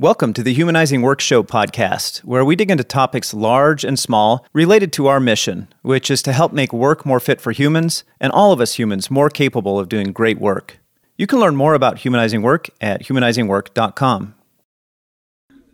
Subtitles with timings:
[0.00, 4.46] Welcome to the Humanizing Work Show podcast, where we dig into topics large and small
[4.54, 8.32] related to our mission, which is to help make work more fit for humans and
[8.32, 10.78] all of us humans more capable of doing great work.
[11.18, 14.34] You can learn more about humanizing work at humanizingwork.com.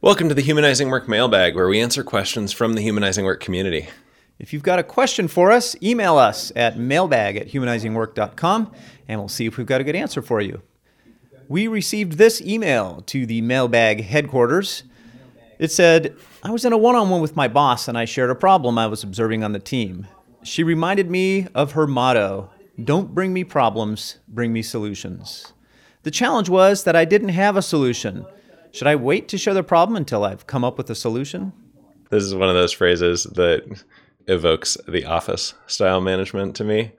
[0.00, 3.86] Welcome to the Humanizing Work mailbag, where we answer questions from the Humanizing Work community.
[4.40, 8.72] If you've got a question for us, email us at mailbag at humanizingwork.com
[9.06, 10.62] and we'll see if we've got a good answer for you
[11.48, 14.82] we received this email to the mailbag headquarters.
[15.58, 18.30] It said, I was in a one on one with my boss and I shared
[18.30, 20.06] a problem I was observing on the team.
[20.42, 22.50] She reminded me of her motto
[22.82, 25.52] Don't bring me problems, bring me solutions.
[26.02, 28.26] The challenge was that I didn't have a solution.
[28.72, 31.52] Should I wait to share the problem until I've come up with a solution?
[32.10, 33.82] This is one of those phrases that
[34.28, 36.92] evokes the office style management to me.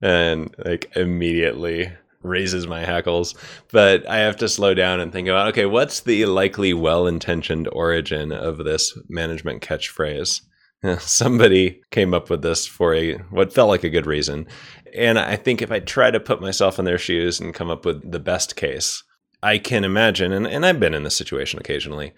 [0.00, 1.92] And like immediately
[2.22, 3.34] raises my hackles.
[3.72, 7.68] But I have to slow down and think about okay, what's the likely well intentioned
[7.72, 10.42] origin of this management catchphrase?
[11.00, 14.46] Somebody came up with this for a what felt like a good reason.
[14.94, 17.84] And I think if I try to put myself in their shoes and come up
[17.84, 19.02] with the best case,
[19.42, 22.12] I can imagine, and, and I've been in this situation occasionally,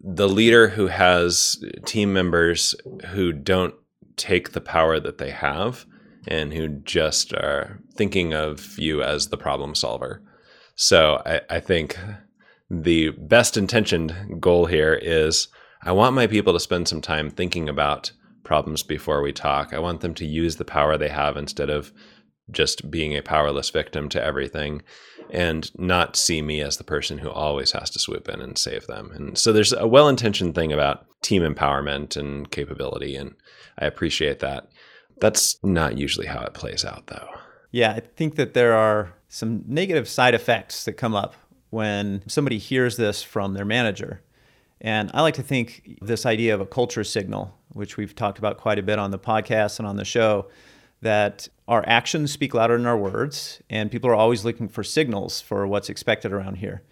[0.00, 2.74] the leader who has team members
[3.08, 3.74] who don't
[4.16, 5.86] take the power that they have
[6.26, 10.22] and who just are thinking of you as the problem solver.
[10.74, 11.98] So I, I think
[12.70, 15.48] the best intentioned goal here is
[15.82, 18.12] I want my people to spend some time thinking about
[18.44, 19.72] problems before we talk.
[19.72, 21.92] I want them to use the power they have instead of
[22.50, 24.82] just being a powerless victim to everything
[25.30, 28.86] and not see me as the person who always has to swoop in and save
[28.86, 29.10] them.
[29.14, 33.34] And so there's a well intentioned thing about team empowerment and capability, and
[33.78, 34.68] I appreciate that.
[35.20, 37.28] That's not usually how it plays out, though.
[37.70, 41.34] Yeah, I think that there are some negative side effects that come up
[41.70, 44.20] when somebody hears this from their manager.
[44.80, 48.58] And I like to think this idea of a culture signal, which we've talked about
[48.58, 50.50] quite a bit on the podcast and on the show,
[51.00, 55.40] that our actions speak louder than our words, and people are always looking for signals
[55.40, 56.82] for what's expected around here.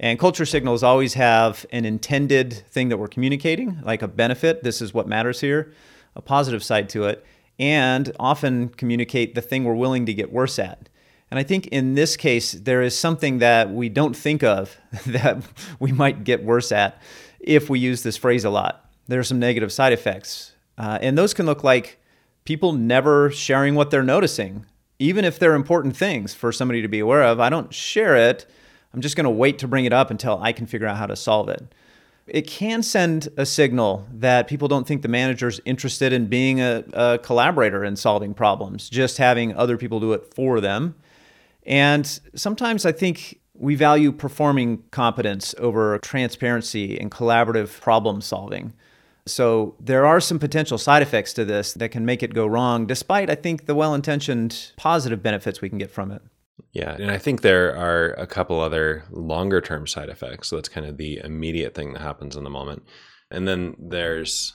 [0.00, 4.64] And culture signals always have an intended thing that we're communicating, like a benefit.
[4.64, 5.72] This is what matters here,
[6.16, 7.24] a positive side to it
[7.58, 10.88] and often communicate the thing we're willing to get worse at.
[11.30, 14.76] And I think in this case, there is something that we don't think of
[15.06, 15.38] that
[15.80, 17.00] we might get worse at
[17.40, 18.90] if we use this phrase a lot.
[19.06, 20.52] There are some negative side effects.
[20.76, 22.00] Uh, and those can look like
[22.44, 24.66] people never sharing what they're noticing,
[24.98, 27.40] even if they're important things for somebody to be aware of.
[27.40, 28.46] I don't share it.
[28.92, 31.06] I'm just going to wait to bring it up until I can figure out how
[31.06, 31.74] to solve it
[32.26, 36.84] it can send a signal that people don't think the manager's interested in being a,
[36.92, 40.94] a, collaborator in solving problems, just having other people do it for them.
[41.66, 48.72] And sometimes I think we value performing competence over transparency and collaborative problem solving.
[49.26, 52.86] So there are some potential side effects to this that can make it go wrong,
[52.86, 56.22] despite, I think, the well intentioned positive benefits we can get from it.
[56.72, 60.48] Yeah, and I think there are a couple other longer term side effects.
[60.48, 62.84] So that's kind of the immediate thing that happens in the moment.
[63.30, 64.52] And then there's,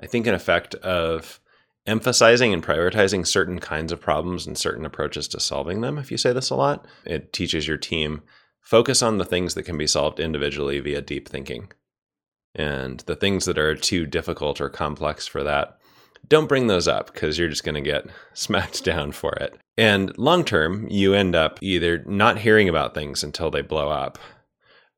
[0.00, 1.40] I think, an effect of
[1.86, 5.96] emphasizing and prioritizing certain kinds of problems and certain approaches to solving them.
[5.96, 8.22] If you say this a lot, it teaches your team
[8.60, 11.72] focus on the things that can be solved individually via deep thinking.
[12.54, 15.77] And the things that are too difficult or complex for that,
[16.26, 19.58] don't bring those up because you're just going to get smacked down for it.
[19.76, 24.18] And long term, you end up either not hearing about things until they blow up,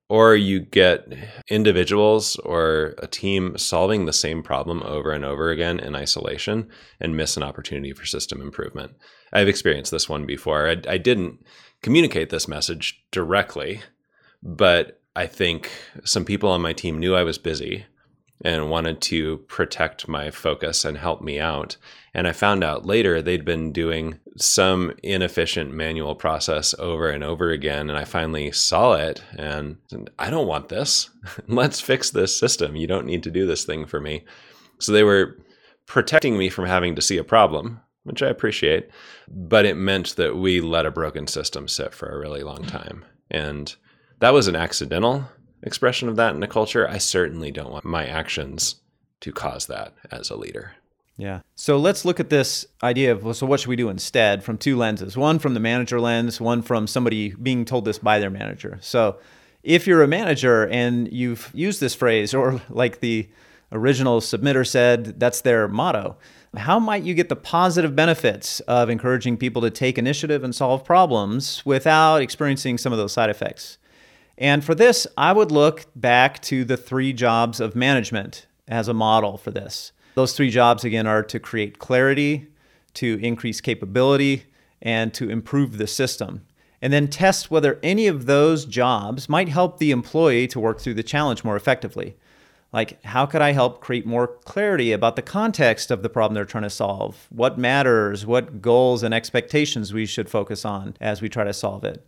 [0.09, 1.07] or you get
[1.49, 7.17] individuals or a team solving the same problem over and over again in isolation and
[7.17, 8.93] miss an opportunity for system improvement.
[9.33, 10.69] I've experienced this one before.
[10.69, 11.45] I, I didn't
[11.83, 13.83] communicate this message directly,
[14.43, 15.71] but I think
[16.05, 17.87] some people on my team knew I was busy
[18.43, 21.77] and wanted to protect my focus and help me out.
[22.15, 27.51] And I found out later they'd been doing some inefficient manual process over and over
[27.51, 27.91] again.
[27.91, 29.77] And I finally saw it and
[30.19, 31.11] I don't want this.
[31.49, 32.77] Let's fix this system.
[32.77, 34.25] You don't need to do this thing for me.
[34.79, 35.37] So they were
[35.87, 38.89] protecting me from having to see a problem, which I appreciate.
[39.29, 43.05] But it meant that we let a broken system sit for a really long time.
[43.31, 43.75] And
[44.21, 45.29] that was an accidental
[45.63, 48.77] expression of that in a culture, I certainly don't want my actions
[49.21, 50.73] to cause that as a leader.
[51.17, 51.41] Yeah.
[51.55, 54.77] So let's look at this idea of so what should we do instead from two
[54.77, 55.19] lenses.
[55.19, 58.79] One from the manager lens, one from somebody being told this by their manager.
[58.81, 59.19] So
[59.63, 63.29] if you're a manager and you've used this phrase or like the
[63.71, 66.17] original submitter said that's their motto,
[66.57, 70.85] how might you get the positive benefits of encouraging people to take initiative and solve
[70.85, 73.77] problems without experiencing some of those side effects?
[74.41, 78.95] And for this, I would look back to the three jobs of management as a
[78.95, 79.93] model for this.
[80.15, 82.49] Those three jobs, again, are to create clarity,
[82.95, 84.45] to increase capability,
[84.81, 86.47] and to improve the system.
[86.81, 90.95] And then test whether any of those jobs might help the employee to work through
[90.95, 92.17] the challenge more effectively.
[92.73, 96.47] Like, how could I help create more clarity about the context of the problem they're
[96.47, 97.27] trying to solve?
[97.29, 98.25] What matters?
[98.25, 102.07] What goals and expectations we should focus on as we try to solve it?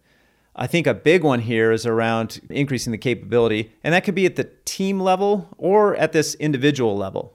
[0.55, 4.27] I think a big one here is around increasing the capability, and that could be
[4.27, 7.35] at the team level or at this individual level.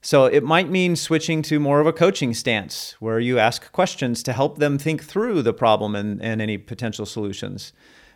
[0.00, 4.22] So it might mean switching to more of a coaching stance where you ask questions
[4.22, 7.72] to help them think through the problem and, and any potential solutions.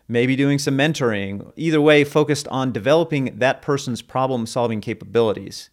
[0.06, 5.70] Maybe doing some mentoring, either way, focused on developing that person's problem solving capabilities.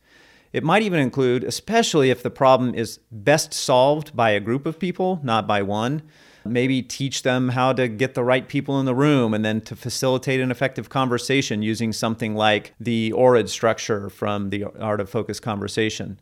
[0.51, 4.79] It might even include, especially if the problem is best solved by a group of
[4.79, 6.01] people, not by one,
[6.49, 9.75] maybe teach them how to get the right people in the room and then to
[9.75, 15.41] facilitate an effective conversation using something like the ORID structure from the Art of Focused
[15.41, 16.19] Conversation.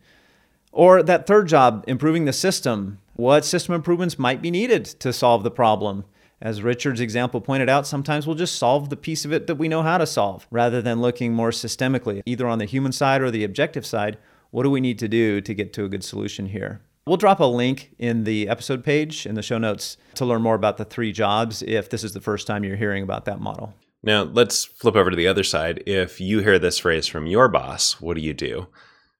[0.71, 3.00] Or that third job, improving the system.
[3.15, 6.06] What system improvements might be needed to solve the problem?
[6.39, 9.68] As Richard's example pointed out, sometimes we'll just solve the piece of it that we
[9.68, 13.31] know how to solve rather than looking more systemically, either on the human side or
[13.31, 14.19] the objective side.
[14.51, 16.81] What do we need to do to get to a good solution here?
[17.07, 20.56] We'll drop a link in the episode page in the show notes to learn more
[20.56, 23.74] about the three jobs if this is the first time you're hearing about that model.
[24.04, 25.81] Now, let's flip over to the other side.
[25.86, 28.68] If you hear this phrase from your boss, what do you do?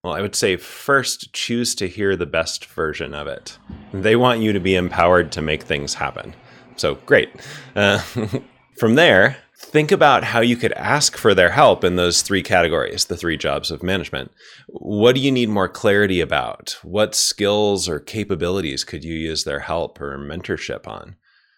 [0.04, 3.58] Well, I would say first choose to hear the best version of it.
[3.94, 6.36] They want you to be empowered to make things happen.
[6.76, 7.30] So, great.
[7.74, 8.00] Uh,
[8.80, 13.06] from there, think about how you could ask for their help in those three categories,
[13.06, 14.32] the three jobs of management.
[14.68, 16.78] What do you need more clarity about?
[16.84, 21.16] What skills or capabilities could you use their help or mentorship on?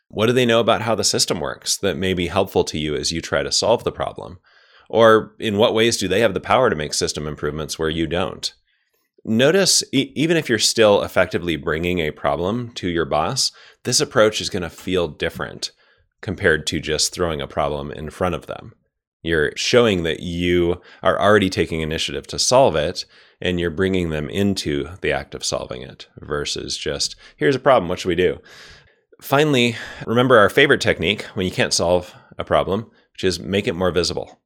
[0.08, 2.96] What do they know about how the system works that may be helpful to you
[2.96, 4.40] as you try to solve the problem?
[4.90, 8.08] Or in what ways do they have the power to make system improvements where you
[8.08, 8.52] don't?
[9.26, 13.52] Notice, e- even if you're still effectively bringing a problem to your boss,
[13.84, 15.72] this approach is going to feel different
[16.22, 18.74] compared to just throwing a problem in front of them.
[19.22, 23.06] You're showing that you are already taking initiative to solve it
[23.42, 27.90] and you're bringing them into the act of solving it versus just, here's a problem,
[27.90, 28.40] what should we do?
[29.22, 29.76] Finally,
[30.06, 33.92] remember our favorite technique when you can't solve a problem, which is make it more
[33.92, 34.40] visible.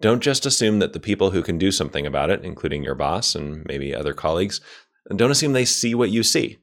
[0.00, 3.34] Don't just assume that the people who can do something about it, including your boss
[3.34, 4.60] and maybe other colleagues,
[5.14, 6.58] don't assume they see what you see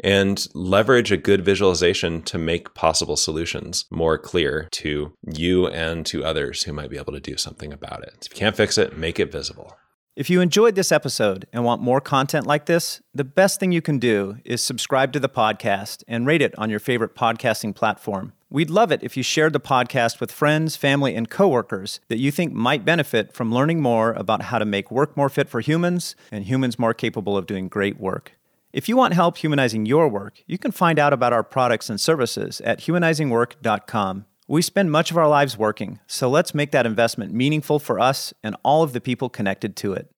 [0.00, 6.24] and leverage a good visualization to make possible solutions more clear to you and to
[6.24, 8.28] others who might be able to do something about it.
[8.30, 9.76] If you can't fix it, make it visible.
[10.18, 13.80] If you enjoyed this episode and want more content like this, the best thing you
[13.80, 18.32] can do is subscribe to the podcast and rate it on your favorite podcasting platform.
[18.50, 22.32] We'd love it if you shared the podcast with friends, family, and coworkers that you
[22.32, 26.16] think might benefit from learning more about how to make work more fit for humans
[26.32, 28.32] and humans more capable of doing great work.
[28.72, 31.98] If you want help humanizing your work, you can find out about our products and
[31.98, 34.26] services at humanizingwork.com.
[34.46, 38.34] We spend much of our lives working, so let's make that investment meaningful for us
[38.42, 40.10] and all of the people connected to it.